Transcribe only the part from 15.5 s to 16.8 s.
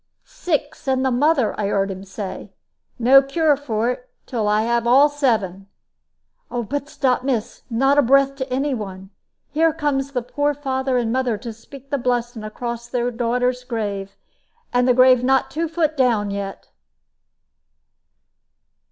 two foot down yet!"